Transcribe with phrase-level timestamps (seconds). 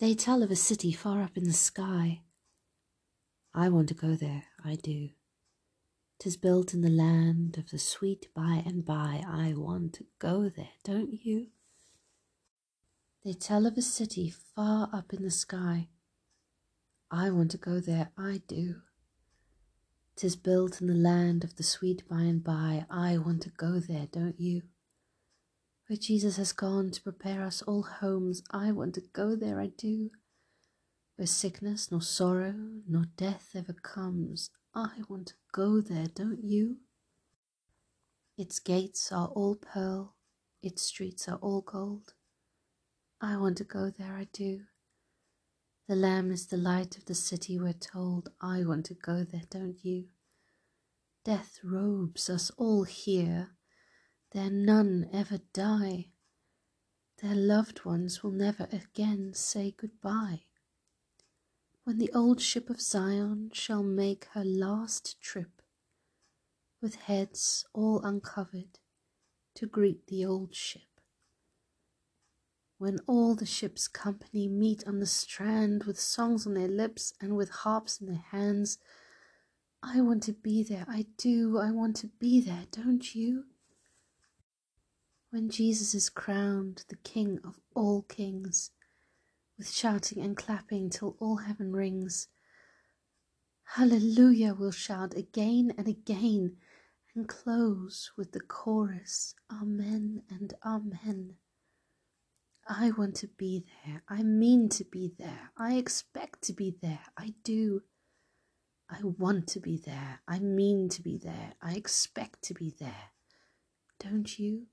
[0.00, 2.22] They tell of a city far up in the sky.
[3.52, 5.10] I want to go there, I do.
[6.18, 9.22] 'Tis built in the land of the sweet by and by.
[9.28, 11.48] I want to go there, don't you?
[13.24, 15.90] They tell of a city far up in the sky.
[17.10, 18.80] I want to go there, I do.
[20.16, 22.86] 'Tis built in the land of the sweet by and by.
[22.88, 24.62] I want to go there, don't you?
[25.90, 28.44] Where Jesus has gone to prepare us all homes.
[28.52, 30.10] I want to go there, I do.
[31.16, 32.54] Where sickness nor sorrow
[32.86, 34.50] nor death ever comes.
[34.72, 36.76] I want to go there, don't you?
[38.38, 40.14] Its gates are all pearl,
[40.62, 42.14] its streets are all gold.
[43.20, 44.60] I want to go there, I do.
[45.88, 48.28] The Lamb is the light of the city, we're told.
[48.40, 50.04] I want to go there, don't you?
[51.24, 53.56] Death robes us all here.
[54.32, 56.12] There none ever die.
[57.22, 60.44] Their loved ones will never again say goodbye.
[61.84, 65.62] When the old ship of Zion shall make her last trip,
[66.80, 68.78] with heads all uncovered,
[69.54, 70.90] to greet the old ship
[72.80, 77.36] when all the ship's company meet on the strand with songs on their lips and
[77.36, 78.78] with harps in their hands.
[79.82, 83.44] I want to be there, I do, I want to be there, don't you?
[85.30, 88.72] When Jesus is crowned the King of all kings,
[89.60, 92.28] with shouting and clapping till all heaven rings.
[93.74, 96.56] Hallelujah, we'll shout again and again,
[97.14, 101.34] and close with the chorus Amen and Amen.
[102.66, 104.02] I want to be there.
[104.08, 105.50] I mean to be there.
[105.58, 107.04] I expect to be there.
[107.18, 107.82] I do.
[108.88, 110.22] I want to be there.
[110.26, 111.52] I mean to be there.
[111.60, 113.10] I expect to be there.
[113.98, 114.68] Don't you?